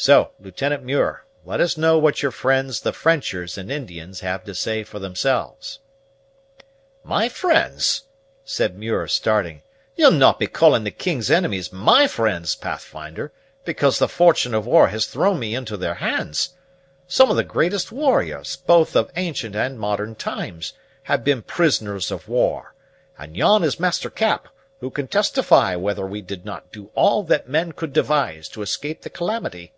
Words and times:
So, 0.00 0.30
Lieutenant 0.38 0.84
Muir, 0.84 1.24
let 1.44 1.58
us 1.60 1.76
know 1.76 1.98
what 1.98 2.22
your 2.22 2.30
friends 2.30 2.82
the 2.82 2.92
Frenchers 2.92 3.58
and 3.58 3.68
Indians 3.68 4.20
have 4.20 4.44
to 4.44 4.54
say 4.54 4.84
for 4.84 5.00
themselves." 5.00 5.80
"My 7.02 7.28
friends!" 7.28 8.02
said 8.44 8.78
Muir, 8.78 9.08
starting; 9.08 9.62
"you'll 9.96 10.12
no' 10.12 10.34
be 10.34 10.46
calling 10.46 10.84
the 10.84 10.92
king's 10.92 11.32
enemies 11.32 11.72
my 11.72 12.06
friends, 12.06 12.54
Pathfinder, 12.54 13.32
because 13.64 13.98
the 13.98 14.06
fortune 14.06 14.54
of 14.54 14.68
war 14.68 14.86
has 14.86 15.06
thrown 15.06 15.40
me 15.40 15.56
into 15.56 15.76
their 15.76 15.94
hands? 15.94 16.50
Some 17.08 17.28
of 17.28 17.36
the 17.36 17.42
greatest 17.42 17.90
warriors, 17.90 18.54
both 18.54 18.94
of 18.94 19.10
ancient 19.16 19.56
and 19.56 19.80
modern 19.80 20.14
times, 20.14 20.74
have 21.02 21.24
been 21.24 21.42
prisoners 21.42 22.12
of 22.12 22.28
war; 22.28 22.72
and 23.18 23.36
yon 23.36 23.64
is 23.64 23.80
Master 23.80 24.10
Cap, 24.10 24.46
who 24.78 24.90
can 24.90 25.08
testify 25.08 25.74
whether 25.74 26.06
we 26.06 26.22
did 26.22 26.44
not 26.44 26.70
do 26.70 26.92
all 26.94 27.24
that 27.24 27.48
men 27.48 27.72
could 27.72 27.92
devise 27.92 28.48
to 28.50 28.62
escape 28.62 29.02
the 29.02 29.10
calamity." 29.10 29.72